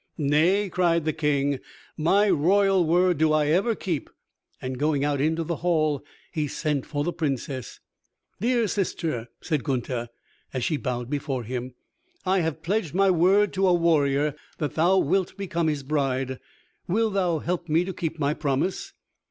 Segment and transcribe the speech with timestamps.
[0.17, 1.59] "Nay," cried the King,
[1.95, 4.09] "my royal word do I ever keep,"
[4.59, 7.79] and going out into the hall he sent for the Princess.
[8.39, 10.09] "Dear sister," said Gunther,
[10.55, 11.75] as she bowed before him,
[12.25, 16.39] "I have pledged my word to a warrior that thou wilt become his bride,
[16.87, 18.93] wilt thou help me to keep my promise?"